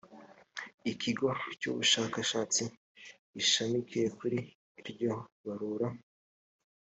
ikigo 0.91 1.29
cy 1.59 1.67
ubushakashatsi 1.71 2.63
gishamikiye 3.35 4.07
kuri 4.17 4.37
iryo 4.79 5.13
barura 5.45 5.87